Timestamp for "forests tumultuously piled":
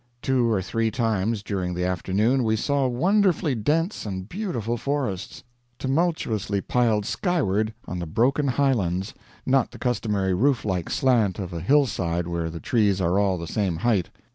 4.75-7.05